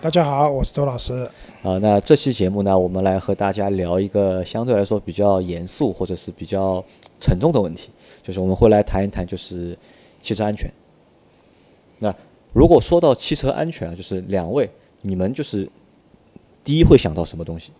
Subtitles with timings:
[0.00, 1.28] 大家好，我是周老师。
[1.64, 6.84] 啊、那这期节目呢，我们来和大家聊一个相对来说比较严肃或者是比较
[7.18, 7.90] 沉重的问题，
[8.22, 9.76] 就是我们会来谈一谈就是
[10.22, 10.70] 汽车安全。
[11.98, 12.14] 那
[12.52, 14.70] 如果说到汽车安全啊，就是两位
[15.02, 15.68] 你们就是
[16.62, 17.72] 第一会想到什么东西？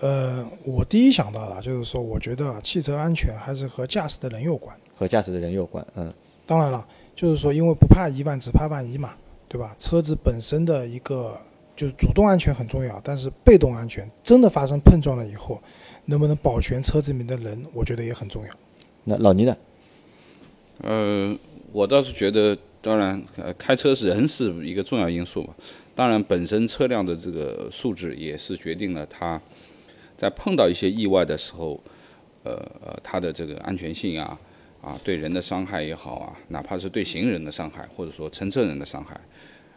[0.00, 4.76] 呃，我第一想到的就是说，我觉得啊，汽车安全还是和驾驶的人有关。
[4.96, 6.10] 和驾驶的人有关，嗯，
[6.46, 9.14] 当然了，就是说，因为不怕一万，只怕万一嘛，
[9.48, 9.74] 对吧？
[9.78, 11.40] 车子本身的一个
[11.74, 15.62] 就是主动安全很重要，但是被动安全真的发生碰撞了以后，
[16.04, 18.50] 能不能保全车子里面的人，我觉得也很重要。
[19.04, 19.56] 那老倪呢？
[20.82, 21.36] 呃，
[21.72, 25.54] 我倒是觉得，当然，呃，开车是人是一个重要因素嘛。
[25.94, 29.40] 当然，本身车辆的这个素质也是决定了它
[30.16, 31.80] 在碰到一些意外的时候，
[32.44, 32.52] 呃
[32.84, 34.38] 呃，它的这个安全性啊，
[34.88, 39.14] 啊，对人的伤害也好啊，哪怕是对行人的伤害，或者说乘车人的伤害，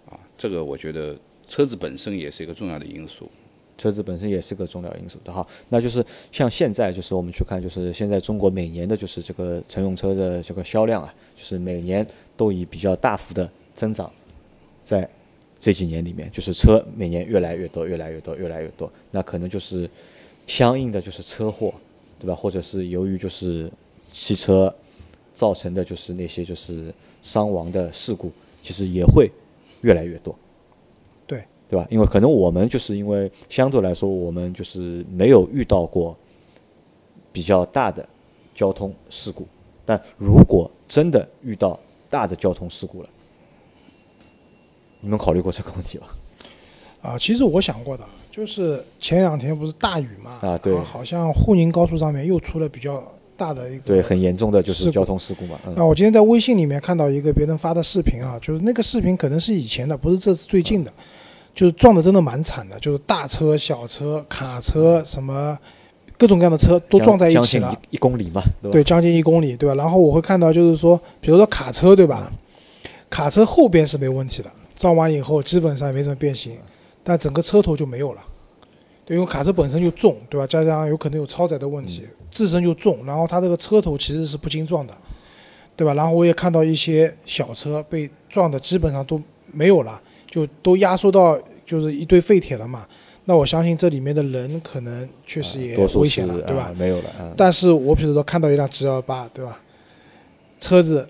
[0.09, 3.29] 啊，这个我觉得车子本身也是一个重要的因素。
[3.77, 12.05] 车子本身也是个重要因素的哈，那就是像现在就是我们去看，就是现在中国每年的就是这个乘用车的这个销量啊，就是每年
[12.37, 14.09] 都以比较大幅的增长，
[14.83, 15.09] 在
[15.59, 19.89] 这几年里面，就是车每年越来越多，越来越多，越来越多，那可能就是
[20.47, 21.73] 相应的就是车祸，
[22.19, 22.35] 对吧？
[22.35, 23.71] 或者是由于就是
[24.05, 24.71] 汽车
[25.41, 29.27] 造成的就是那些就是伤亡的事故，其实也会
[29.81, 30.35] 越来越多。
[31.25, 31.87] 对，对吧？
[31.89, 36.15] 因为可能我们就是因为相对来说，我们就是没有遇到过
[37.33, 38.07] 比较大的
[38.53, 39.47] 交通事故，
[39.83, 43.09] 但如果真的遇到大的交通事故了，
[44.99, 46.05] 你们考虑过这个问题吗？
[47.01, 55.55] 啊，其实我想过的，就是前两天不是大雨嘛，啊对好像沪宁高速上面又出了比较大的一个对，很严重的就是交通事故嘛。
[55.65, 60.93] 啊，嗯，我今天在微信里面看到一个别人发的视频啊，就是那个视频可能是以前的，不是这次最近的，
[61.55, 65.57] 就是撞的真的蛮惨的，就是大车、小车、卡车什么
[66.19, 68.73] 各种各样的车都撞在一起了将近，一一公里嘛，对吧？
[68.73, 69.73] 对，将近一公里，对吧？
[69.73, 72.31] 然后我会看到就是说，比如说卡车，对吧？
[73.09, 76.53] 卡车后边是没问题的，撞完以后基本上也没什么变形，
[77.03, 78.21] 但整个车头就没有了。
[79.11, 80.47] 对，因为卡车本身就重，对吧？
[80.47, 84.95] 加上有可能有超载的问题，自身就重，然后它这个车头其实是不经撞的，
[85.75, 85.93] 对吧？
[85.93, 92.87] 然后我也看到一些小车被撞的基本上都没有了，就都压缩到就是一堆废铁了嘛。
[93.25, 96.63] 那我相信这里面的人可能确实也危险了，对吧？
[96.63, 97.33] 啊没有了啊。
[97.37, 99.59] 但是我比如说看到一辆 G 二八，对吧？
[100.59, 101.07] 车子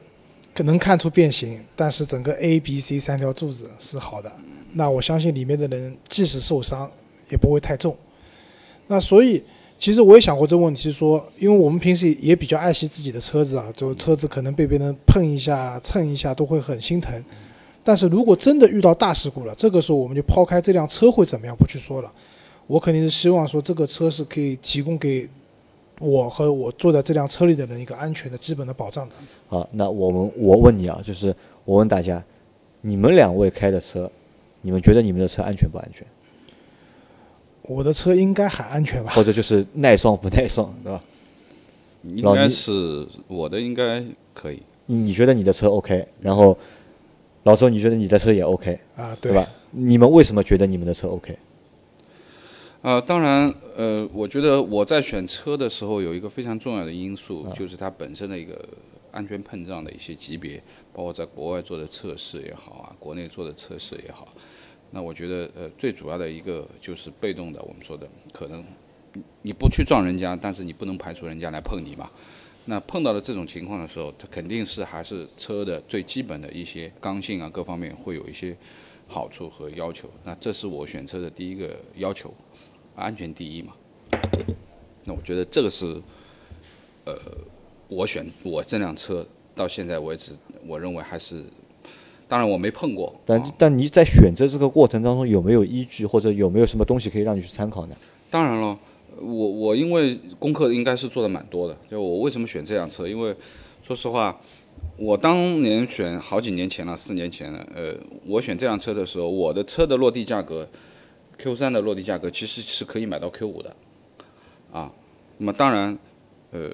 [0.53, 4.31] 可能看出变形，但是整个 A、B、C 三条柱子是好的，
[4.73, 6.89] 那我相信里面的人即使受伤
[7.31, 7.95] 也不会太重。
[8.87, 9.41] 那所以
[9.79, 17.23] 其实我也想过这个问题，说因为我们平时也比较爱惜自己的车子啊，就车子可能被别人碰一下、蹭一下都会很心疼。
[17.83, 22.11] 但是如果真的遇到大事故了，这个时候我们就抛开这辆车会怎么样不去说了，
[22.67, 25.27] 我肯定是希望说这个车是可以提供给
[25.99, 29.15] 我和我坐在这辆车里的人一个安全的基本的保障的。
[29.47, 32.23] 好，那我们我问你啊，就是我问大家，
[32.81, 34.11] 你们两位开的车，
[34.61, 36.05] 你们觉得你们的车安全不安全？
[37.73, 39.11] 我的车应该还安全吧？
[39.11, 41.01] 或者就是耐撞不耐撞， 对吧？
[42.03, 44.61] 应该是我的，应该可以。
[44.87, 46.57] 你你觉得你的车 OK，然后
[47.43, 49.47] 老周你觉得你的车也 OK，啊，对吧？
[49.71, 51.37] 你们为什么觉得你们的车 OK？
[52.81, 58.59] 呃，当然，呃，我觉得我在选车的时候有一个非常重要的因素，啊就是它本身的一个
[59.11, 60.61] 安全碰撞的一些级别，
[60.91, 64.27] 包括在国外做的测试也好啊，国内做的测试也好。
[64.91, 68.63] 那我觉得，呃，最主要的一个就是被动的，我们说的可能
[69.41, 72.09] 你不去撞人家，但是你不能排除人家来碰你嘛。
[72.65, 78.55] 那碰到了这种情况的时候，它肯定是还是车的最基本的一些刚性啊，各方面会有一些
[79.07, 80.09] 好处和要求。
[80.23, 82.33] 那这是我选车的第一个要求，
[82.95, 83.73] 安全第一嘛。
[85.03, 85.85] 那我觉得这个是，
[87.05, 87.15] 呃，
[87.87, 89.25] 我选我这辆车
[89.55, 90.33] 到现在为止，
[90.67, 91.43] 我认为还是，
[92.31, 97.95] 当然我没碰过，但啊但你在选择这个过程当中有没有依据，或者有没有什么东西可以让你去参考呢？
[98.29, 98.79] 当然了，
[99.17, 103.05] 我我因为功课应该是做的蛮多的，就我为什么选这辆车？
[103.05, 103.35] 因为
[103.83, 104.39] 说实话，
[104.95, 107.95] 我当年选好几年前了，四年前了，呃，
[108.25, 110.69] 我选这辆车的时候，我的车的落地价格
[111.37, 113.75] Q 三的落地价格其实是可以买到 Q 五的，
[114.71, 114.93] 啊，
[115.37, 115.99] 那么当然，
[116.51, 116.69] 呃，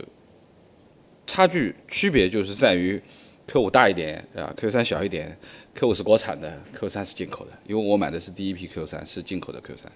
[1.25, 3.01] 差距区别就是在于
[3.47, 5.37] Q 五大一点啊，Q 三小一点
[5.73, 9.89] ，Q 五是国产的，Q 三是进口的，因为我买的是第一批 Q 三，是进口的 Q 三，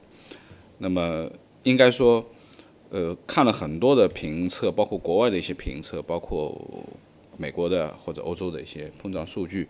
[0.77, 1.30] 那么
[1.63, 2.25] 应该说，
[2.92, 6.57] 呃，看了很多的评测，包括国外的一些评测，包括
[7.36, 9.68] 美国的或者欧洲的一些碰撞数据，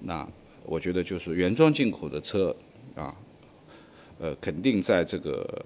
[0.00, 0.28] 那
[0.64, 2.54] 我觉得就是原装进口的车
[2.96, 3.14] 啊，
[4.18, 5.64] 呃，肯定在这个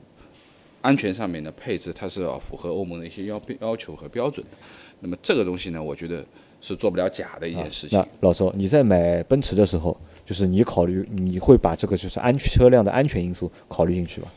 [0.83, 4.59] 安全上面的配置，它是要符合欧盟的一些要要求和标准的。
[5.01, 6.23] 那么这个东西呢，我觉得
[6.61, 7.99] 是做不了假的一件事情。
[7.99, 14.29] 那老周，你在买奔驰的时候，就是你考虑你会把这个就是安全车辆的安全因素考虑进去吧？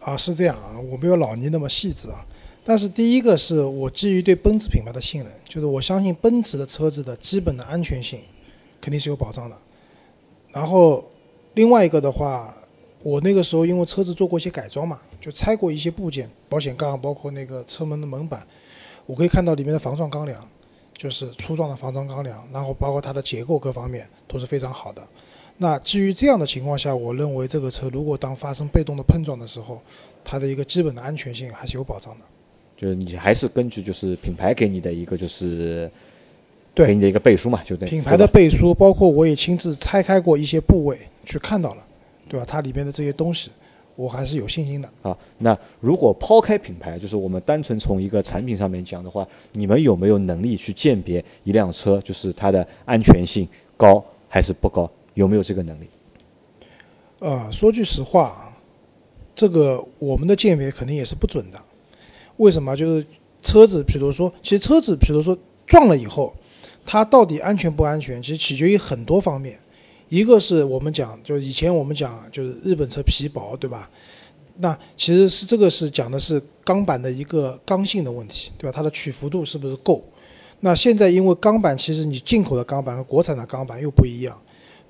[0.00, 2.24] 啊，是这样啊，我没有老倪那么细致啊。
[2.64, 8.18] 但是第一个是我基于对奔驰品牌的信任，就是我相信奔驰的车子的基本的安全性
[8.80, 9.56] 肯定是有保障的。
[10.50, 11.04] 然后
[11.54, 12.54] 另外一个的话，
[13.02, 18.44] 我那个时候因为车子做过一些改装嘛，就拆过一些部件，保险杠，包括那个车门的门板，
[19.06, 20.48] 我可以看到里面的防撞钢梁，
[20.96, 25.02] 就是粗壮的防撞钢梁，然后包括它的结构各方面都是非常好的。
[25.58, 29.80] 那基于这样的情况下，我认为这个车如果当发生被动的碰撞的时候，
[30.24, 32.20] 它的一个基本的安全性还是有保障的。
[32.76, 35.90] 就是你还是根据就是品牌给你的一个就是
[36.74, 41.82] 对给你的一个背书嘛，就对品牌的背书，包括我也亲自拆开过一些部位去看到了，
[42.28, 42.44] 对吧？
[42.46, 43.50] 它里面的这些东西，
[43.96, 44.88] 我还是有信心的。
[45.02, 45.16] 啊。
[45.38, 54.88] 那如果抛开品牌，就是我们单纯从一个产品上面讲的话，你们有没有能力去鉴别一辆车就是它的安全性高还是不高？
[55.14, 55.88] 有没有这个能力？
[57.18, 58.52] 呃，说句实话啊，
[59.34, 61.58] 这个我们的鉴别肯定也是不准的。
[62.36, 62.76] 为什么？
[62.76, 63.06] 就是
[63.42, 66.34] 车子，比如说，其实车子，比如说撞了以后，
[66.84, 69.58] 它到底安全不安全，其实取决于很多方面。
[70.08, 73.90] 一个是我们讲，就以前我们讲，就是日本车皮薄，对吧？
[74.58, 78.72] 那其实是这个是讲的是钢板的一个刚性的问题，对吧？
[78.74, 80.02] 它的曲幅度是不是够？
[80.60, 84.40] 那现在因为钢板，其实你进口的钢板和国产的钢板又不一样，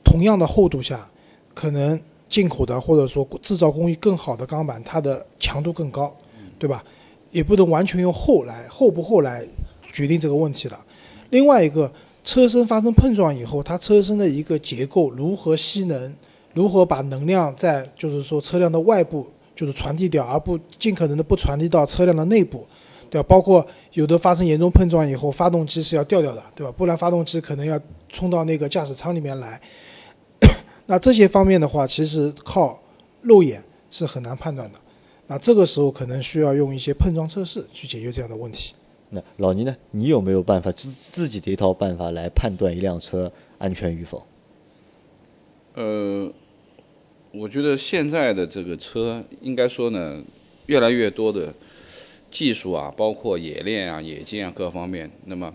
[0.04, 1.10] 同样的厚度下，
[1.54, 6.14] 可能进口的或者说制造工艺更好的钢板，它的强度更高，
[6.58, 6.84] 对吧？
[7.32, 9.44] 也不能完全用厚来厚不厚来
[9.92, 10.84] 决定这个问题了。
[11.30, 11.92] 另外一个，
[12.26, 16.12] 车身发生碰撞以后，它车身的一个结构如何吸能，
[16.52, 19.24] 如何把能量在就是说车辆的外部
[19.54, 22.66] 就是传递掉，而不尽可能的不传递到车辆的内部，
[23.08, 23.26] 对吧？
[23.28, 26.74] 包括有的发生严重碰撞以后，发动机是要掉掉的，对吧？
[26.76, 29.60] 不然发动机可能要冲到那个驾驶舱里面来。
[30.86, 32.82] 那这些方面的话，其实靠
[33.22, 34.78] 肉眼是很难判断的。
[35.28, 38.74] 那这个时候可能需要用一些碰撞测试去解决这样的问题。
[39.10, 39.76] 那老倪呢？
[39.90, 44.26] 你有没有办法自自己的一套办法来判断一辆车安全与否？
[45.74, 46.32] 呃，
[47.32, 50.22] 我觉得现在的这个车，应该说呢，
[50.66, 51.54] 越来越多的
[52.30, 55.54] 技术啊，包括冶炼啊、冶金啊各方面，那么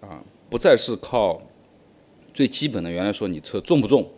[0.00, 1.40] 啊，不再是靠
[2.34, 4.10] 最基本的原来说你车重不重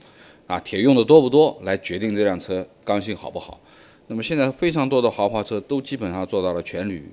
[0.47, 3.61] 啊，铁用的多不多来决定这辆车刚性好不好。
[4.07, 7.11] 那么现在非常多的豪华车都基本上做到了全铝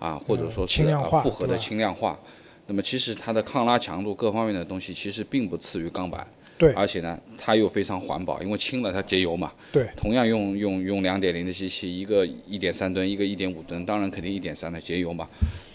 [0.00, 2.18] 啊，或者说是轻量化啊复合的轻量化。
[2.66, 6.26] 那么其实它的抗拉强度各方面的东西，其实并不次于钢板。
[6.58, 9.50] 对而且呢，它又非常环保，因为轻了它节油嘛。
[9.72, 15.26] 对同样用用用两点零的机器，一个一点三吨，一个一点五吨，当然肯定一点三的节油嘛。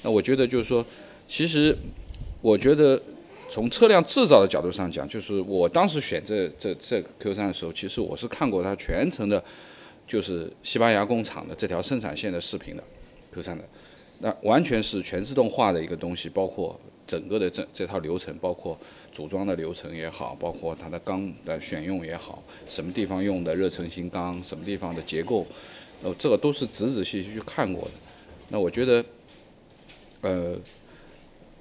[0.03, 0.85] 那我觉得就是说，
[1.25, 1.75] 其实
[2.41, 3.01] 我觉得
[3.49, 9.43] 从车辆制造的角度上讲，就是我当时选这这这 Q 三的时候，其实我是看过它全程的，
[10.07, 12.83] 就是西班牙工厂的这条生产线的视频的
[13.33, 13.63] Q 三的，
[14.19, 18.77] 那完全是全自动化的一个东西，包括整个的这这套流程，包括
[19.11, 25.45] 组装的流程也好，包括它的钢的选用也好，什么地方用的热成型钢，什么地方的结构，
[26.01, 27.91] 呃，这个都是仔仔细细去看过的。
[28.49, 29.05] 那我觉得，
[30.21, 30.55] 呃，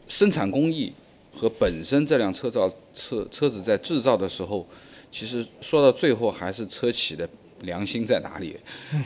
[0.07, 0.93] 生产工艺
[1.37, 4.67] 和本身这辆车造车车子在制造的时候，
[5.11, 7.29] 其实说到最后还是车企的
[7.65, 8.57] 良心在哪里，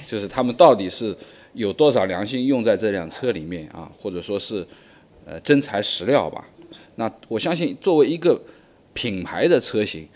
[0.06, 1.16] 就是他们到底是
[1.54, 4.66] 有多少良心用在这辆车里面啊，或者说是
[5.24, 6.44] 呃真材实料吧。
[6.96, 8.40] 那我相信作为一个
[8.92, 10.08] 品牌的车型，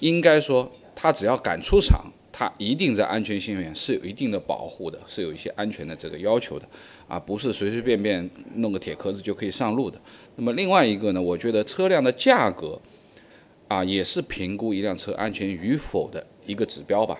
[0.00, 6.68] 应该说它只要敢出厂，它一定在安全性面是有一定的保护的，是有一些安全的这个要求的，
[7.08, 9.98] 啊，不是随随便便弄个铁壳子就可以上路的。
[10.36, 12.78] 那么另外一个呢，我觉得车辆的价格，
[13.68, 17.18] 啊，也是评估一辆车安全与否的一个指标吧。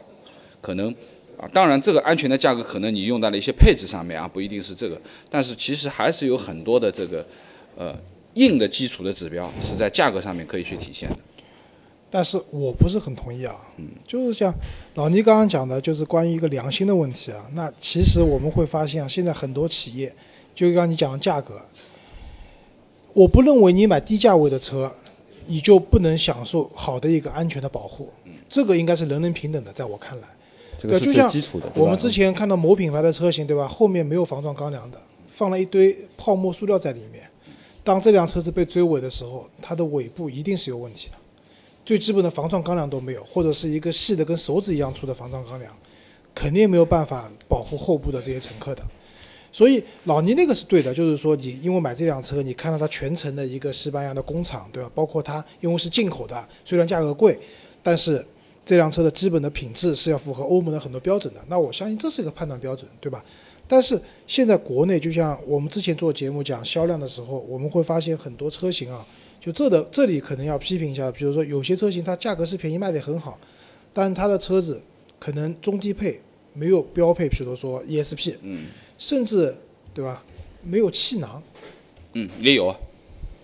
[0.60, 0.90] 可能
[1.38, 7.26] 啊，当然这个安全的价格可能你用在了一些配置上面啊，不一定是这个，但是其实还是有很多的这个
[7.76, 7.94] 呃
[8.34, 11.16] 硬的基础的指标是在价格上面可以去体现的。
[12.08, 14.54] 但是我不是很同意啊，嗯就是像
[14.94, 17.44] 老倪刚刚讲的，就是关于一个良心的问题啊。
[17.52, 20.14] 那其实我们会发现啊，现在很多企业，
[20.54, 21.60] 就刚刚你讲的价格，
[23.12, 24.90] 我不认为你买低价位的车，
[25.46, 28.10] 你就不能享受好的一个安全的保护，
[28.48, 30.28] 这个应该是人人平等的，在我看来。
[30.86, 31.70] 这个是对就像最基础的。
[31.74, 33.66] 我们之前看到某品牌的车型，对吧？
[33.66, 37.22] 后面没有防撞钢梁的，放了一堆泡沫塑料在里面。
[37.84, 41.16] 当这辆车子被追尾的时候，它的尾部一定是有问题的，
[41.84, 45.72] 最基本的防撞钢梁都没有，或者是一个细的跟手指一样粗的防撞钢梁，
[46.34, 48.82] 肯定没有办法保护后部的这些乘客的。
[49.52, 54.90] 所以老倪那个是对的，就是说你因为买这辆车，你看到它全程的一个西班牙的工厂，对吧？
[54.94, 57.38] 包括它因为是进口的，虽然价格贵，
[57.82, 58.26] 但是
[58.66, 61.40] 这辆车的基本的品质是要符合欧盟的很多标准的。
[61.48, 63.24] 那我相信这是一个判断标准，对吧？
[63.68, 69.06] 但是现在国内，就像我们之前做节目讲销量的时候，我们会发现很多车型啊，
[69.40, 73.38] 就这的这里可能要批评一下，比如说有些车型它价格是便宜，卖得很好，
[73.94, 74.82] 但它的车子
[75.18, 76.20] 可能中低配
[76.52, 78.66] 没有标配，比如说 ESP，嗯
[78.98, 79.56] 甚至
[79.94, 80.24] 对吧，
[80.62, 81.42] 没有气囊，
[82.14, 82.76] 嗯，也有啊，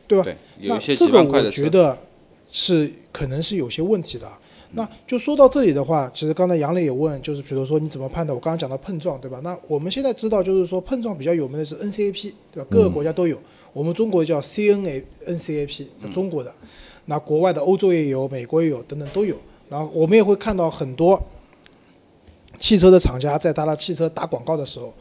[0.09, 0.25] 对吧？
[0.25, 1.99] 对，有那一些这个几万块的车，我觉得
[2.51, 4.33] 是可能是有些问题的。
[4.75, 8.35] 那就说到这里的话，其实刚才杨磊也问，就是比如说你怎么判断？
[8.35, 9.39] 我刚刚讲到碰撞，对吧？
[9.45, 12.67] 那我们现在知道，就是说碰撞比较有名的是 NCAP，对吧？
[12.71, 13.39] 各个国家都有，
[13.75, 16.55] 我们中国叫 CNA NCAP，中国的，
[17.05, 19.37] 那国外的欧洲也有，美国也有，等等都有。
[19.69, 21.23] 然后我们也会看到很多
[22.59, 24.93] 汽车的厂家在他的汽车打广告的时候，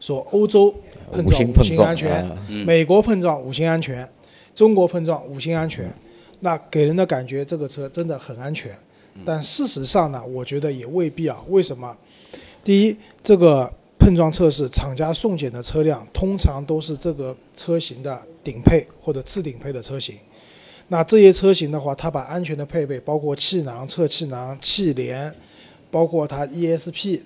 [0.00, 0.74] 说欧洲
[1.10, 4.06] 碰撞五星安全，啊美国碰撞五星安全，
[4.54, 5.90] 中国碰撞五星安全，
[6.40, 8.70] 那给人的感觉这个车真的很安全。
[9.24, 11.42] 但事实上呢，我觉得也未必啊。
[11.48, 11.96] 为什么？
[12.62, 20.16] 第一，这个碰撞测试厂家送检的车辆通常都是这个车型的顶配或者次顶配的车型。
[20.88, 25.34] 那这些车型的话，它把安全的配备，包括气囊、侧气囊、气帘，
[25.90, 27.20] 包括它 ESP，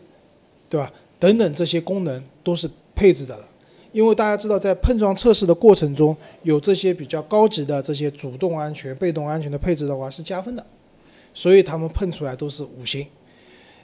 [0.69, 0.93] 对吧？
[1.19, 3.45] 等等这些功能都是配置的了。
[3.91, 10.65] 因为大家知道，在碰撞测试的过程中，有这些比较高级的这些主动安全、被动安全的配置的话是加分的，
[11.39, 13.07] 所以他们碰出来都是五星。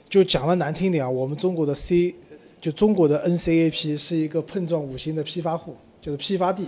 [0.09, 2.13] 就讲的难听点啊，我们中国的 C，
[2.59, 6.67] 就中国的 NCAP 是一个碰撞五星的批发户，就是批发地，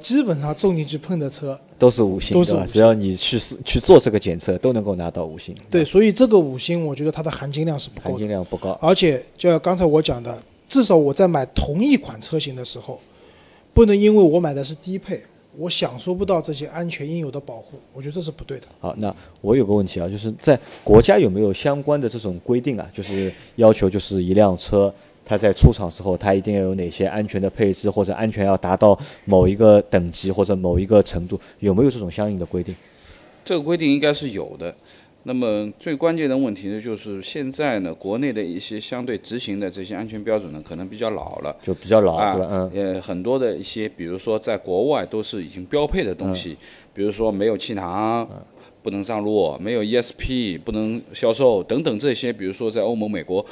[0.00, 2.36] 基本上种进去碰的车都是五星？
[2.36, 5.52] 都是五星只要你去试去做这个检测，都能够拿到五星。
[5.68, 8.28] 对，所以这个五星，我觉得它的含金量是不含金。
[8.28, 8.78] 量不高。
[8.80, 13.00] 而且就像刚才我讲的，至少我在买同一款车型的时候，
[13.74, 15.20] 不能因为我买的是低配，
[15.56, 18.66] 我享受不到这些安全应有的保护，我觉得这是不对的。
[18.80, 22.88] 好，那我有个问题啊，就是在国家有没有相关的这种规定啊？
[22.94, 32.74] 就是要求，就是一辆车它在出厂时候，它一定要有哪些安全的配置，或者安全要达到某一个等级或者某一个程度，有没有这种相应的规定？
[33.44, 34.74] 这个规定应该是有的。
[35.28, 41.54] 那么最关键的问题呢，就是现在呢，国内的一些相对执行的这些安全标准呢，可能比较老了。
[41.62, 46.56] 就比较老，啊？，嗯，呃，很多的一些，比如说在国外都是已经标配的东西，
[46.94, 48.26] 比如说没有气囊，
[48.82, 53.44] 不能上路，没有 ESP 不能销售等等这些，比如说在欧盟、美国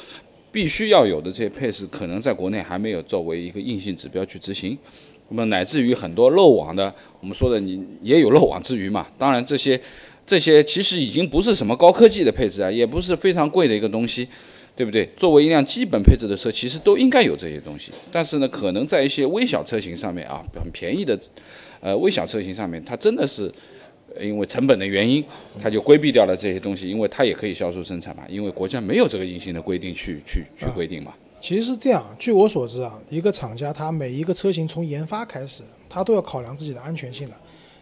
[0.51, 4.75] 必须要有的这些配置，可能在国内还没有作为一个硬性指标去执行。
[5.29, 9.05] 那么乃至于很多漏网的，我们说的你也有漏网之鱼嘛。
[9.19, 9.79] 当然这些
[10.27, 14.27] 这些其实已经不是什么高科技的配置啊，也不是非常贵的一个东西。
[14.77, 15.03] 对不对？
[15.17, 17.91] 作为一辆基本配置的车，其实都应该有这些东西。
[18.11, 21.19] 但是呢，可能在一些微小车型上面啊，很便宜的，
[21.79, 23.51] 呃，微小车型上面，它真的是
[24.21, 25.25] 因为成本的原因，
[25.59, 31.11] 它就规避掉了这些东西，因为它也可以销售生产嘛，因为国家没有这个硬性的规定去去去规定嘛。
[31.41, 37.33] 其实是这样，据我所知啊，一个厂家它每一个车型从研发开始，它都要考量自己的安全性的。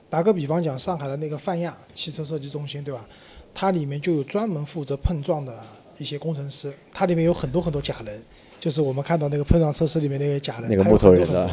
[0.10, 3.06] 打个比方讲，上海的那个泛亚汽车设计中心，对吧？
[3.54, 5.58] 它里面就有专门负责碰撞的
[5.98, 8.22] 一些工程师，它里面有很多很多假人，
[8.60, 11.50] 就是我们看到那个碰撞测试里面那个假人，那个木头人的，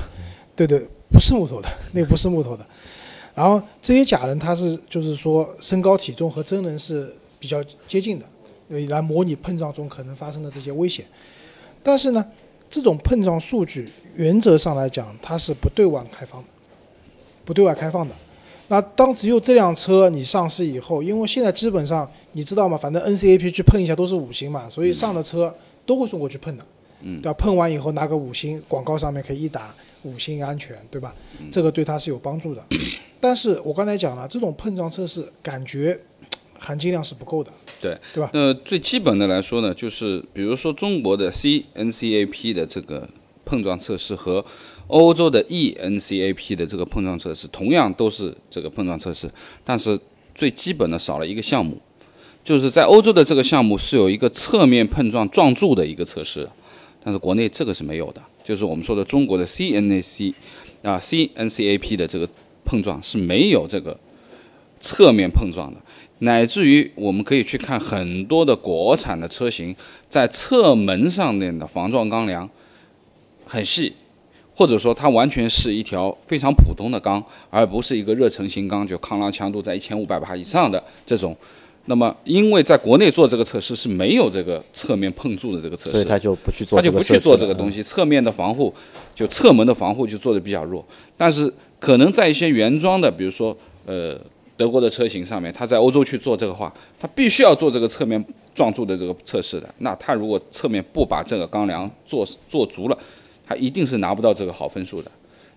[0.57, 2.67] 对对，不是木头的，那个不是木头的。
[3.35, 8.27] 然后这些假人他是就是说身高体重和真人是比较接近的，
[8.69, 11.07] 呃来模拟碰撞中可能发生的这些危险。
[11.83, 12.25] 但是呢，
[12.69, 16.49] 这种碰撞数据原则上来讲，它是不对外开放的，
[17.45, 18.15] 不对外开放的。
[18.73, 22.75] 那当只有这辆车你上市以后，因为现在基本上你知道吗？
[22.75, 26.65] 反正 NCAP 去碰一下都是五星嘛，所以上的车都会送过去碰的。
[27.03, 27.35] 嗯对吧？
[27.35, 29.75] 碰完以后拿个五星，广告上面可以一打
[30.05, 31.15] 五星安全，对吧？
[31.51, 32.65] 这个对它是有帮助的。
[33.21, 36.01] 但是我刚才讲了，这种碰撞测试感觉
[36.59, 38.31] 含金量是不够的，对，对吧？
[38.33, 43.07] 那最基本的来说呢，就是比如说中国的 CNCAP 的这个
[43.45, 44.43] 碰撞测试和
[44.89, 49.31] 欧洲的 ENCAP 的这个碰撞测试，同样都是这个碰撞测试，
[49.65, 49.99] 但是
[50.35, 51.81] 最基本的少了一个项目，
[52.45, 56.49] 就是在欧洲的这个项目是有一个侧面碰撞撞柱的一个测试，
[57.03, 60.35] 但是国内这个是没有的，就是我们说的中国的 CNAC
[60.83, 62.29] 啊 CNCAP 的这个
[62.65, 63.99] 碰撞是没有这个
[64.81, 65.81] 侧面碰撞的，
[66.19, 69.75] 乃至于我们可以去看很多的国产的车型
[70.11, 72.51] 在侧门上面的防撞钢梁
[73.47, 73.95] 很细。
[74.55, 81.37] 或者说它完全是一条非常普通的钢，而不是一个热成型钢，就抗拉强度在一千五百帕以上的这种。
[81.87, 87.83] 那么，因为在国内做这个测试是没有这个侧面碰触的这个测试，所以他就不去做，他就不去做这个东西。
[87.83, 88.73] 侧面的防护，
[89.17, 90.85] 就侧门的防护就做的比较弱。
[91.17, 94.17] 但是可能在一些原装的，比如说呃
[94.57, 99.69] 德国的车型上面，他在欧洲去做这个话，他必须要做这个侧面撞柱的这个测试的。
[99.79, 102.97] 那他如果侧面不把这个钢梁做做足了，
[103.53, 105.11] 他一定是拿不到这个好分数的，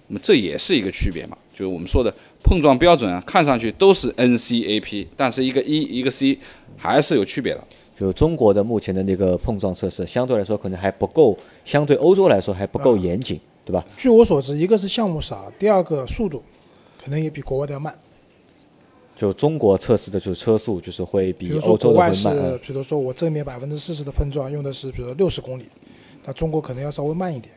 [0.08, 1.38] 那么这也是一个区别嘛？
[1.54, 6.38] 就是我们说的碰撞标准啊，看上去都是 NCAP，但是一个 E 一个 C
[6.76, 7.64] 还是有区别的。
[7.98, 13.86] 就中国的目前的那个碰撞测试，相对来说可能还不够，相对欧洲来说还不够严谨，对吧？
[13.96, 16.44] 据我所知，一个是项目少，第二个速度
[17.02, 17.98] 可能也比国外的要慢。
[19.16, 22.60] 就中国测试的就是车速，就是会比欧洲的会慢。
[22.62, 25.64] 比如说我正面百分之四十的碰撞用的是，比如说六十公里，
[26.26, 27.56] 那中国可能要稍微慢一点。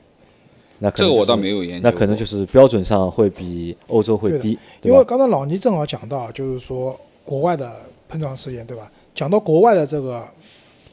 [0.78, 1.90] 那这个我倒没有研究。
[1.90, 8.90] 那可能就是标准上会比欧洲会低，因为刚才老倪正好讲到，就是说国外的碰撞试验，对吧？
[9.14, 10.26] 讲到国外的这个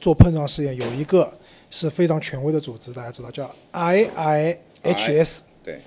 [0.01, 1.31] 做碰撞试验，有一个
[1.69, 5.39] 是非常权威的组织，大家知道叫 IIHS。
[5.63, 5.79] 对。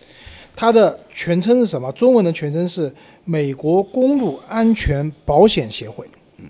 [0.55, 1.93] 它的全称是什么？
[1.93, 2.93] 中文的全称是
[3.25, 6.07] 美国公路安全保险协会。
[6.39, 6.47] 嗯。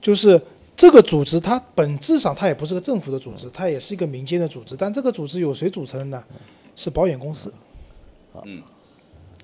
[0.00, 0.40] 就是
[0.76, 4.76] 这个组织，它本质上它也不是个政府的组织，它也是一个民间的组织。
[4.76, 6.24] 但这个组织由谁组成的呢？
[6.76, 7.52] 是保险公司。
[8.44, 8.62] 嗯。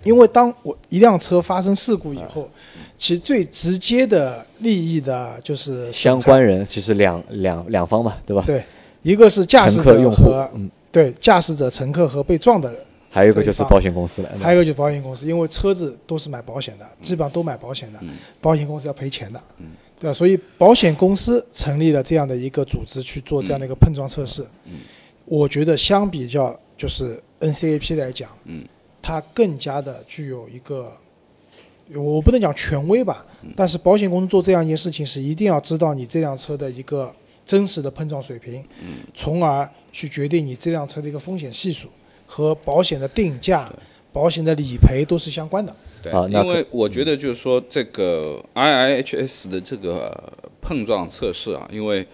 [0.03, 2.49] 因为当我一辆车发生事故以后，
[2.97, 8.43] 其实最直接的利益的就是相关人，其实两两两方嘛，对吧？
[8.47, 8.65] 对，
[9.03, 12.75] 一个是驾驶者和嗯，对，驾驶者、乘客和被撞的。
[13.11, 14.31] 还有一个就是保险公司了。
[14.41, 18.01] 还有一个就是保险公司，因为车子都是买保险的，基本上都买保险的，
[18.41, 19.43] 保险公司要赔钱的，
[20.01, 20.13] 对吧？
[20.13, 24.45] 所以保险公司成立了这样的一个组织去做这样的一个碰撞测试。
[25.27, 28.67] 我觉得相比较就是 NCAP 来讲，嗯
[29.01, 30.93] 它更加的具有一个，
[31.95, 37.15] 我不能讲权威吧，但是保险公司做这样一件事情是一定要知道你这辆车的一个
[37.47, 41.89] 真实的碰撞水平，嗯从而去决定你这辆车的一个风险系数。
[42.33, 43.69] 和保险的定价、
[44.13, 45.75] 保险的理赔都是相关的。
[46.03, 52.07] 对，因为我觉得就是说这个 IIHS 的这个碰撞测试啊，因为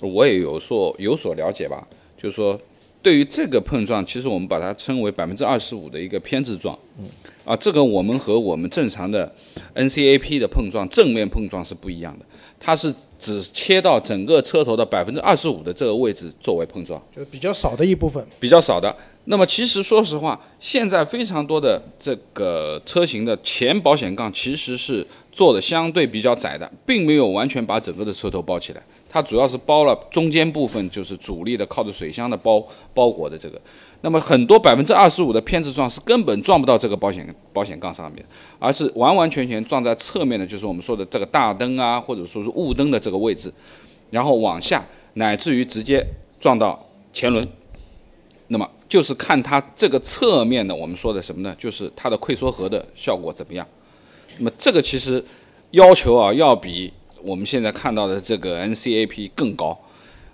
[0.00, 2.58] 我也有所有所了解吧，就是说
[3.02, 6.78] 对于这个碰撞，其实我们把它称为百分之二十五的一个偏置撞。
[6.98, 7.06] 嗯。
[7.44, 9.32] 啊，这个我们和我们正常的
[9.74, 12.24] NCAP 的碰撞正面碰撞是不一样的，
[12.60, 18.24] 它是只切到整个车头的百分之二十五的这个位置作为碰撞，就是比较少的一部分。
[18.38, 18.94] 比较少的。
[19.30, 33.60] 那么其实说实话，现在非常多的这个车型的前保险杠其实是做的相对比较窄的，并没有完全把整个的车头包起来，它主要是包了中间部分，就是主力的靠着水箱的包包裹的这个。
[34.00, 38.26] 那么很多百分之二十五的偏置撞是根本撞不到这个保险保险杠上面，
[38.58, 43.54] 而是完完全全撞在侧面的，就是我们说的这个大灯啊，或者说是雾灯的这个位置，
[44.10, 46.04] 然后往下，乃至于直接
[46.40, 47.46] 撞到前轮。
[48.52, 51.54] 那么就是看它这个侧面的，我们说的什么呢？
[51.56, 53.64] 就是它的溃缩核的效果怎么样。
[54.38, 55.24] 那么这个其实
[55.70, 59.78] 要求啊，要比我们现在看到的这个 NCAP 更高。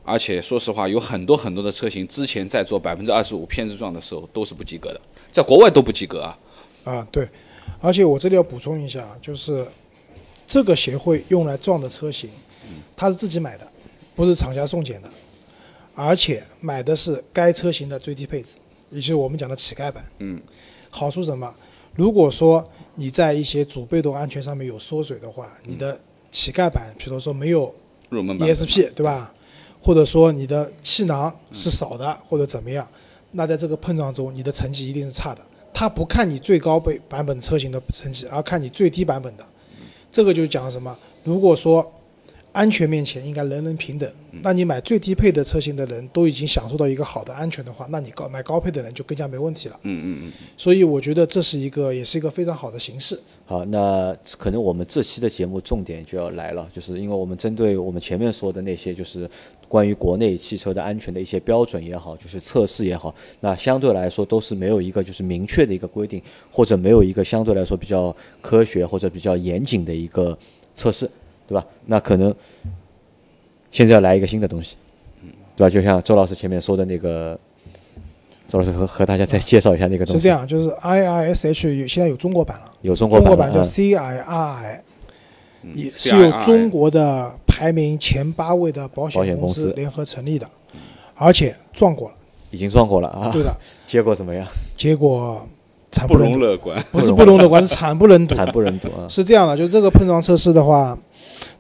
[0.02, 5.00] 而且说实话，有很多很多的车型之前在做百分之二十五偏置撞的时候都是不及格的，
[5.30, 6.38] 在国外都不及格啊。
[6.84, 7.28] 啊，对。
[7.82, 9.66] 而且我这里要补充一下，就是
[10.46, 12.30] 这个协会用来撞的车型，
[12.96, 13.68] 它是自己买的，
[14.14, 15.10] 不是厂家送检的。
[15.96, 18.58] 而且买的是该车型的最低配置，
[18.90, 20.04] 也就是我们讲的乞丐版。
[20.18, 20.40] 嗯，
[20.90, 21.52] 好处什么？
[21.94, 22.62] 如果说
[22.94, 25.98] 你在一些主被动安全上面有缩水的话，你的
[26.30, 27.74] 乞丐版，比如说没有
[28.10, 29.32] ESP，对吧？
[29.80, 32.86] 或者说你的气囊是少的，或者怎么样，
[33.32, 35.40] 那在这个碰撞中，你的成绩一定是差的。
[35.72, 39.46] 他不看你最高倍版本车型的成绩，而看你最低版本的。
[40.12, 40.98] 这个就讲什么？
[41.24, 41.92] 如果说
[42.56, 44.10] 安全面前应该人人平等。
[44.42, 49.78] 那你买最低配的车型的人都已经享受到一个好的安全的话，那你高买高配的人就更加没问题了。
[49.82, 50.32] 嗯嗯嗯。
[50.56, 53.20] 所以我觉得这是一个，也是一个非常好的形式。
[53.44, 59.28] 好，那可能我们这期的节目重点就要来了，就是因为我们针对我们前面说的那些，就是
[59.68, 70.36] 关于国内汽车的安全的一些标准也好，就是测试也好，那相对来说都是没有一个就是明确的一个规定，或者没有一个相对来说比较科学或者比较严谨的一个
[70.74, 71.10] 测试。
[71.46, 71.64] 对吧？
[71.86, 72.34] 那可能
[73.70, 74.76] 现在要来一个新的东西，
[75.56, 75.70] 对吧？
[75.70, 77.38] 就像周老师前面说的那个，
[78.48, 80.18] 周老师和和大家再介绍一下那个东西。
[80.20, 84.80] 是这，样，就是 IISH 有现在有中国版了，有中国版，中国版叫嗯 CIRI，
[85.74, 90.48] 也是由中国的排名前八位的保保险险公司联合成立的，
[91.16, 92.14] 而且撞过了，
[92.50, 93.30] 已经撞过了啊。
[93.34, 93.54] 对的，
[93.84, 94.46] 结果怎么样？
[94.76, 95.46] 结果
[95.90, 96.84] 惨不不忍睹，容乐观。
[96.92, 98.34] 不是不容乐观，是惨不忍睹。
[98.36, 99.08] 惨不忍睹啊！
[99.08, 100.96] 是这样的，就这个碰撞测试的话，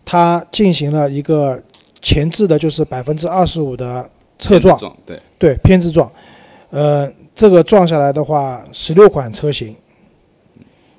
[0.04, 1.62] 它进行了一个
[2.00, 4.08] 前置的，就是百分之二十五的
[4.38, 6.10] 侧撞，撞对，对偏置撞，
[6.70, 9.74] 呃，这个撞下来的话，十六款车型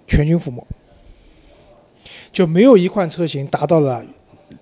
[0.07, 0.65] 全军覆没，
[2.31, 4.03] 就没有一款车型达到了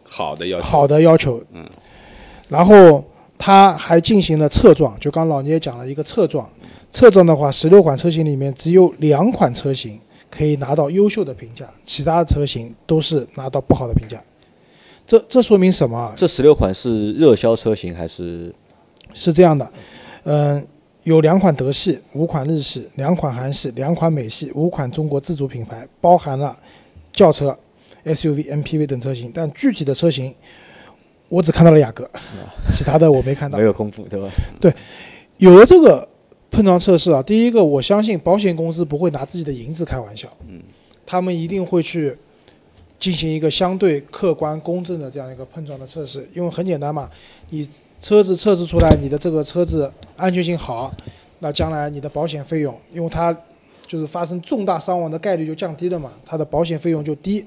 [0.03, 0.63] 好的要求。
[0.63, 1.43] 好的要求。
[1.51, 1.65] 嗯，
[2.49, 3.03] 然后
[3.37, 6.49] 它还进行了侧撞，就刚老聂讲了一个侧撞，
[6.91, 9.99] 侧撞的话，十六款车型里面只有两款车型
[10.35, 14.21] 可以拿到优秀的评价，其他的车型都是拿到不好的评价。
[15.07, 16.13] 这这说明什么啊？
[16.17, 18.53] 这十六款是热销车型还是
[19.13, 19.71] 是这样的，
[20.23, 20.67] 嗯、
[21.03, 26.57] 有两款德系，五款日系，两款韩系，两款美系，五款中国自主品牌，包含了
[27.13, 27.55] 轿车、
[28.03, 29.31] SUV、MPV 等车型。
[29.33, 30.33] 但具体的车型，
[31.29, 32.09] 我只看到了雅阁，
[32.75, 33.63] 其他的我没看到 没。
[33.63, 34.27] 有公布，对吧？
[34.59, 34.73] 对
[35.37, 36.07] 有了这个
[36.55, 40.61] 碰撞测试啊，第一个，我相信保险公司不会拿自己的银子开玩笑，嗯，
[41.05, 42.17] 他们一定会去
[42.97, 47.09] 进行一个相对客观公正的这样一个碰撞的测试，因为很简单嘛，
[47.49, 47.67] 你
[47.99, 50.95] 车子测试出来你的这个车子安全性好，
[51.39, 53.37] 那将来你的保险费用，因为它
[53.85, 57.45] 就是发生重大伤亡的概率就降低了嘛，它的保险费用就低，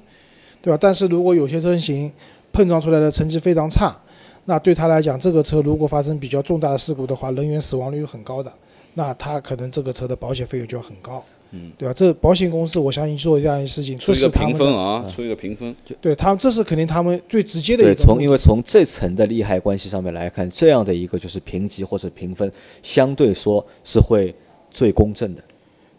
[0.61, 0.77] 对吧？
[0.79, 2.12] 但是如果有些车型
[2.53, 3.97] 碰撞出来的成绩非常差，
[4.44, 8.53] 那对他来讲，这个车如果发生比较重大的事故的话，人员死亡率很高的，
[8.99, 11.95] 那他可能这个车的保险费用就要很高，嗯，对吧？
[11.95, 15.73] 这保险公司我相信做这样一件事情，出一个评分啊，出一个评分。
[16.01, 22.51] 对他们这是肯定他们最直接的一，个从因为从这层的利害关系上面来看，这样的一个就是评级或者评分，
[22.83, 24.35] 相对说是会
[24.73, 25.43] 最公正的。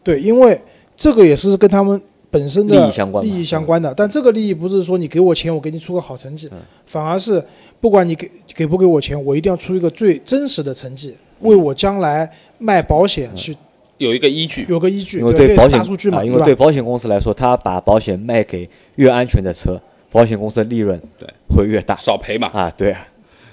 [0.03, 0.59] 对，因为
[0.97, 3.93] 这个也是跟他们本身的利益相关利益相关的。
[3.95, 7.41] 但这个利益不是说你给我钱，我给你出个好成绩，嗯反而是
[7.79, 13.55] 不管你给给不给我钱，我一定要出一个最真实的成绩，为我将来卖保险去
[13.97, 15.19] 有一个依据，有个依据。
[15.19, 22.47] 因为对保险大数据嘛，啊，因为对保险公司来说，他把保险卖给越安全的车，保险公司的利润对会越大少赔嘛。
[22.53, 22.71] 啊。
[22.77, 23.07] 对啊，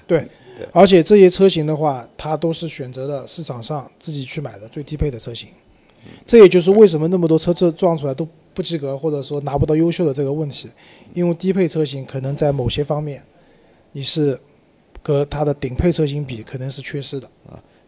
[0.07, 0.19] 对
[0.57, 5.49] 对，而且这些车型的话，它都是选择了市场上自己去买的最低配的车型。
[6.25, 10.69] 这也就是为什么那么多车子撞出来都不及格，或者说拿不到优秀的这个问题，
[11.13, 13.21] 因为低配车型可能在某些方面，
[13.91, 14.39] 你是
[15.03, 17.29] 和它的顶配车型比，可能是缺失的。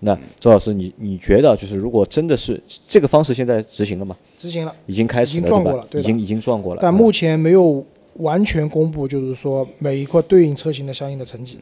[0.02, 4.16] 那周老师，你你觉得就是如果真的是这个方式现在执行了吗？
[4.38, 5.86] 执行了，已经开始已经撞过了？
[5.90, 6.80] 对已经已经撞过了。
[6.80, 11.60] 啊但目前没有完全公布，就是说每一块对应车型的相应的成绩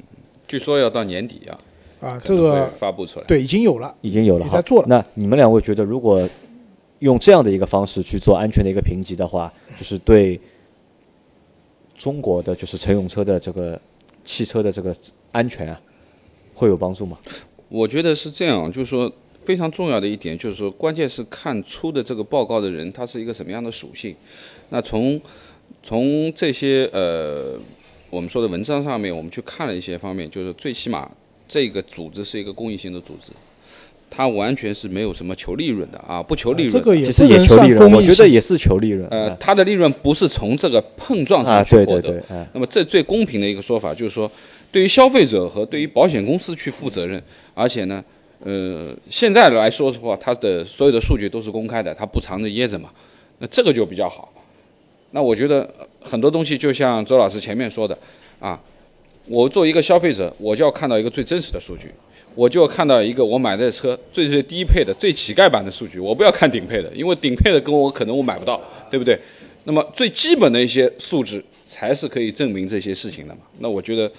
[0.48, 1.60] 据说要到年底啊，
[2.00, 3.26] 啊，这个发布出来。
[3.26, 3.96] 对已经有了。
[4.02, 4.58] 已经有了哈。
[4.58, 6.30] 在做了那你们两位觉得，如果
[7.00, 10.40] 用这样的一个方式去做安全的一个评级的话，就是对
[11.96, 13.80] 中国的就是乘用车的这个
[14.24, 14.96] 汽车的这个
[15.32, 15.82] 安全啊，
[16.54, 17.18] 会有帮助吗？
[17.70, 19.12] 我觉得是这样，就是说
[19.44, 24.16] 非常重要的一点，就是说关键是看出的这个报告的人他是一个什么样的属性。
[24.70, 25.20] 那从
[25.84, 27.60] 从这些呃
[28.10, 31.10] 我们说的文章上面，我们去看了一些方面，就是最起码
[31.48, 33.32] 这个组织是一个公益性的组织，
[34.10, 36.80] 它完全是没有什么求利润的啊，不求利润的。
[36.80, 39.08] 这个也其实也求利润，我公益性觉得也是求利润。
[39.10, 42.02] 呃，啊它的利润不是从这个碰撞啊，上去获得。
[42.02, 44.32] 对对对，啊，那么这最公平的一个说法就是说，
[44.72, 47.22] 对于消费者和对于保险公司去负责任，
[47.54, 48.04] 而且呢，
[48.44, 52.90] 呃，现在来说的话，它的所有的数据都是公开的，它不藏着掖着嘛，
[53.40, 54.32] 那这个就比较好。
[55.12, 55.68] 那我觉得
[56.02, 57.98] 很多东西就像周老师前面说的
[58.40, 58.62] 啊，
[59.28, 61.90] 我作为一个消费者，我就要看到一个最真实的数据，
[62.36, 69.18] 我就要看到一个我买的车最最低配的、最乞丐版的数据，我不要看顶配的，因为顶配的跟我可能我买不到，对不对？
[69.64, 73.42] 那么最基本的一些素质才是可以证明这些事情的嘛。
[73.60, 74.10] 那我觉得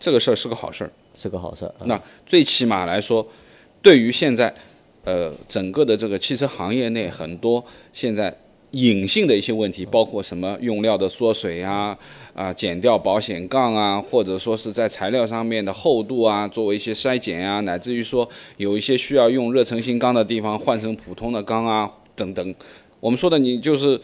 [0.00, 0.90] 这个事儿是个好事儿。
[1.14, 1.68] 是个好事儿。
[1.78, 3.28] 啊那最起码来说，
[3.82, 4.52] 对于现在
[5.04, 8.36] 呃整个的这个汽车行业内很多现在
[8.70, 11.98] 隐性的一些问题，包括什么用料的缩水啊
[12.34, 22.54] 啊减掉保险杠啊，或者说是在材料上面的厚度啊，作为一些筛减啊，乃至于说有一些需要用热成型钢的地方换成普通的钢啊等等。
[23.00, 24.00] 我们说的你就是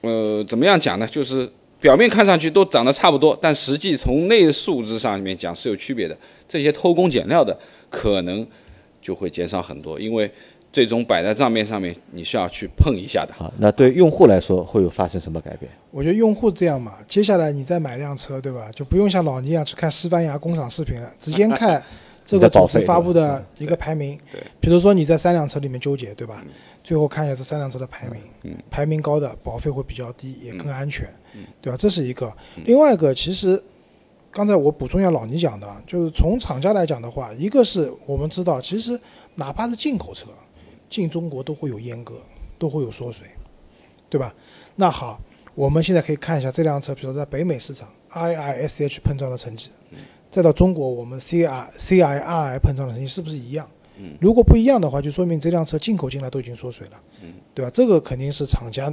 [0.00, 1.06] 呃怎么样讲呢？
[1.06, 1.52] 就是。
[1.80, 6.16] 表面看上去都长得差不多，但实际从内数值上面讲是有区别的。
[6.48, 7.56] 这些偷工减料的
[7.88, 8.46] 可能
[9.00, 10.30] 就会减少很多，因为
[10.72, 13.32] 最终摆在账面上面，你是要去碰一下的。
[13.32, 15.70] 好，那对用户来说会有发生什么改变？
[15.90, 18.70] 我觉得用户这样嘛，接下来你再买辆车，对吧？
[18.74, 21.82] 就不用像老倪一样去看西班牙工厂视频了，直接看
[22.28, 24.18] 这个组织发布的一个排名。
[24.30, 26.44] 对，比如说你在三辆车里面纠结，对吧？
[26.84, 31.76] 最后看一下这三辆车的排名，嗯排名高的保费会比较低，也更安全，嗯对吧？
[31.78, 32.30] 这是一个。
[32.66, 33.62] 另外一个，其实
[34.30, 39.00] 刚才我补充一下老倪讲的，啊就是从厂家来讲的话，一个是我们知道，其实
[39.36, 40.26] 哪怕是进口车
[40.90, 42.14] 进中国都会有阉割，
[42.58, 43.26] 都会有缩水，
[44.10, 44.34] 对吧？
[44.76, 45.18] 那好，
[45.54, 49.70] 我们现在可以看一下这辆车，比如说在北美市场 IISH 碰撞的成绩，
[50.30, 53.68] 再到中国我们 C R C I R I 碰撞的成绩是不是一样？
[54.00, 57.70] 嗯如果不一样的话，就说明这辆车进口进来都已经缩水了，嗯对吧？
[57.74, 58.92] 这个肯定是厂家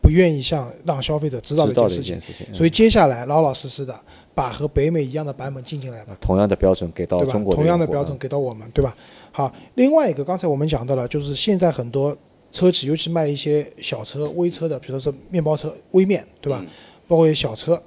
[0.00, 2.46] 不愿意向让消费者知道的知道的一件事情。
[2.52, 3.94] 所以接下来老老实实的
[4.34, 7.44] 把和北美一样的版本进进来吧，嗯同样的标准给到中？
[7.44, 8.96] 国同样的标准给到我们，对吧？
[9.30, 12.16] 好，另外一个刚才我们讲到了，就是现在很多
[12.50, 16.58] 车企，尤其卖一些小车、微车的，比如说是面包车、微面，对吧？
[16.62, 16.66] 嗯
[17.08, 17.80] 包括一些小车，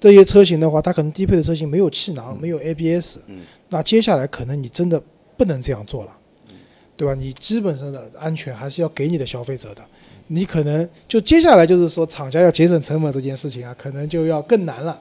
[0.00, 3.40] 这些车型的话，它可能低配的车型没有气囊，没有 ABS，嗯。
[3.68, 5.02] 那接下来可能你真的
[5.36, 6.12] 不能这样做了，
[6.96, 7.14] 对吧？
[7.14, 9.82] 你基本上的安全还是要给你的消费者的。
[10.30, 15.00] 你可能就接下来就是说，厂家要节省成本这件事情啊，可能就要更难了。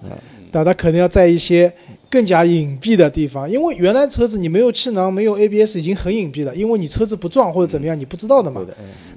[0.53, 1.71] 那它可能要在一些
[2.09, 8.65] 更加隐蔽的地方，因为原来车子你没有气囊、没有 ABS 已经很隐蔽了，因为你车子不撞或者怎么样，你不知道的嘛。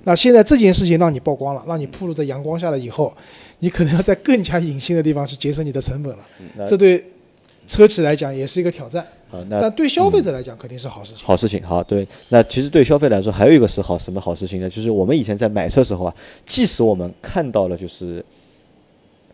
[0.03, 3.15] 那现在这件事情让你曝光了，让你暴露在阳光下了以后，
[3.61, 6.67] 你可能要在更加隐性的地方去节省你的成本了。
[6.67, 7.05] 这对
[7.69, 11.25] 车企来讲也是一个挑战，好，那但对消费者来讲肯定是好事情。
[11.25, 12.07] 好事情，好对。
[12.31, 14.69] 那其实对消费来说，还有一个是好什么好事情呢？
[14.69, 18.25] 就是我们以前在买车时候啊，即使我们看到了就是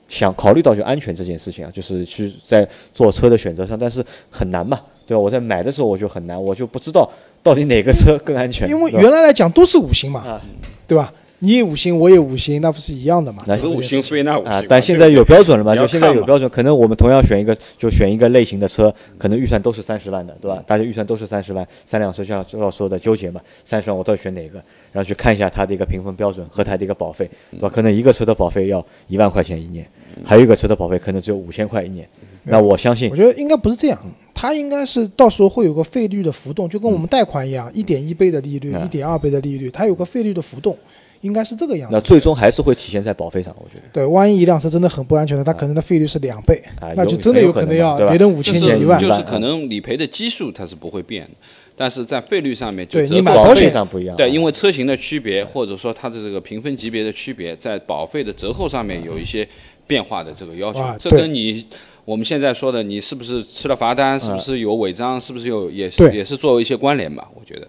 [0.08, 5.20] 想考虑到就安全这件事情啊，就是去在做车的选择上，但是很难嘛，对吧？
[5.20, 7.10] 我在买的时候我就很难，我就不知道
[7.42, 8.68] 到底哪个车更安全。
[8.68, 10.42] 因为原来来讲都是五星嘛，啊
[10.86, 11.10] 对吧？
[11.40, 13.42] 你也五星，我也五星，那不是一样的嘛？
[13.46, 14.52] 那此五星非那五星。
[14.52, 15.74] 啊，但现在有标准了嘛？
[15.74, 20.62] 就现在有标准，可能我们同样选一个，就选一个类型的车，可能预算都是三十万的，对吧？
[20.66, 24.62] 大家预算都是三十万，三辆车像周老说的纠结嘛，三十万我到底选哪个？
[24.92, 27.68] 然后去看一下它的一个评分标准和它的一个保费，对吧？
[27.68, 29.86] 可能一个车的保费要一万块钱一年，
[30.24, 32.08] 还有一个车的保费可能只有五千块一年。
[32.44, 34.00] 那我相信我觉得应该不是这样，
[34.32, 40.78] 它应该是到时候会有个费率的浮动，就跟我们贷款一样，一点一倍的利率，嗯一点二倍的利率，它有个费率的浮动，
[41.26, 41.94] 应该是这个样子。
[41.94, 43.88] 那最终还是会体现在保费上，我觉得。
[43.92, 51.30] 对，万一一辆车真的很不安全的，它可能的费率是两倍啊，那就真的有可能要别人五千减一万就是可能理赔的基数它是不会变的，
[51.76, 54.16] 但是在费率上面就折扣保费你买保险上不一样啊。
[54.16, 59.46] 对，因为车型的区别，或者说它的这个评分级别的区别，在保费的折扣上面有一些
[59.86, 60.96] 变化的这个要求啊。
[60.98, 61.66] 这跟你
[62.04, 67.28] 我们现在说的，你是不是吃了罚单，是不是有违章，是不是有也是也是作为一些关联吧？
[67.34, 67.66] 我觉得。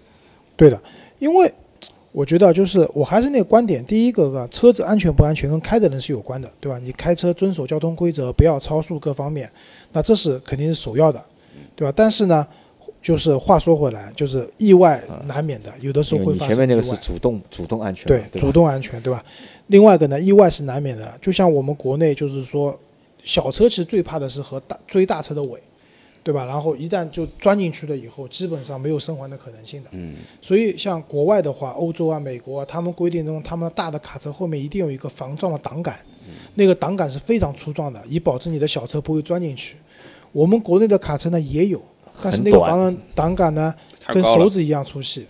[0.56, 0.80] 对的，
[1.18, 1.52] 因为
[2.18, 6.76] 我觉得就是我还是那个观点，第一个个车子安全不安全跟开的人是有关的，对吧？
[6.80, 9.48] 你开车遵守交通规则，不要超速各方面，
[9.92, 11.24] 那这是肯定是首要的，
[11.76, 11.92] 对吧？
[11.94, 12.44] 但是呢，
[13.00, 19.24] 就是话说回来，就是意外难免的，有的时候会发生前面那个是主动主动安全对，对主动安全，对吧？
[19.68, 22.76] 另外一个呢，意外是难免的，就像我们国内就是说，
[23.22, 25.62] 小车其实最怕的是和大追大车的尾，
[26.28, 26.44] 对吧？
[26.44, 29.88] 然后一旦就钻进去了以后，基本上没有生还的可能性的。
[29.92, 35.98] 嗯，所以像国外的话，欧洲啊、美国啊，他们规定中，他们大的卡车后面一定有一个防撞的挡杆，
[36.54, 39.76] 那个挡杆是非常粗壮的，以保证你的小车不会钻进去。
[40.32, 41.80] 我们国内的卡车呢也有，
[42.22, 43.74] 但是那个防撞挡杆呢
[44.08, 45.24] 跟手指一样粗细，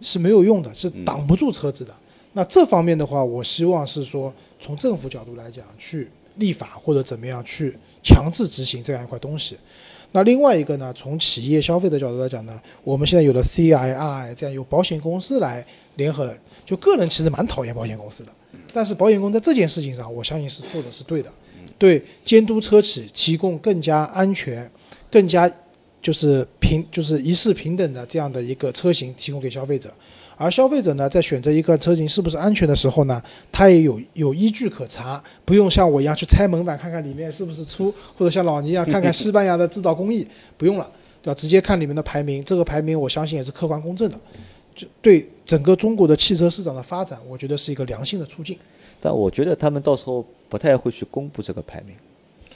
[0.00, 1.92] 是没有用的，是挡不住车子的。
[2.34, 9.56] 那这方面的话，我希望是说从政府角度来讲，去立法或者怎么样去强制执行这样一块东西。
[10.14, 16.32] 那另外一个呢，从企业消费的角度来讲呢，我们现在有了 CII 这样有保险公司来联合，
[16.64, 18.30] 就个人其实蛮讨厌保险公司的，
[18.72, 21.32] 但是保险公司在这件事情上，我相信是做的是对的，
[21.78, 24.70] 对监督车企提供更加安全、
[25.10, 25.50] 更加
[26.00, 29.92] 就是平就是一视平等的这样的一个车型提供给消费者。
[30.36, 40.90] 而消费者呢，在选择一个车型是不是安全的时候呢，他也有有依据可查，不用像我一样去拆门板看看里面是不是粗，或者像老倪一样 看看西班牙的制造工艺，不用了，
[41.22, 41.38] 对吧？
[41.38, 44.18] 直接看里面的排名，这个排名我相信也是客观公正的，
[44.74, 48.58] 就对整个中国的汽车市场的发展，我觉得是一个良性的促进。
[49.00, 51.94] 但我觉得他们到时候不太会去公布这个排名，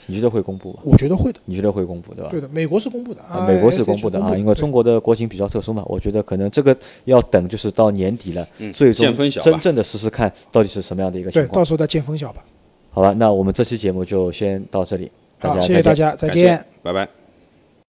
[0.09, 0.79] 你觉得会公布吗？
[0.83, 2.29] 我觉得会的，你觉得会公布对吧？
[2.31, 11.63] 对的，美国是公布的啊，美国是公布的啊，因为中国的国情比较特殊嘛，我觉得可能这个要等就是到年底了，嗯最终真正的实施看到底是什么样的一个情对，到。
[11.63, 12.43] 时候再见分晓吧。
[12.91, 16.65] 好吧，那我们这期节目就先到这里，大，家谢谢大家，再见。
[16.81, 17.18] 拜拜。